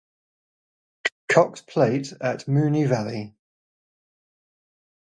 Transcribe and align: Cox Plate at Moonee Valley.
Cox 1.29 1.61
Plate 1.61 2.11
at 2.21 2.47
Moonee 2.47 2.87
Valley. 2.87 3.35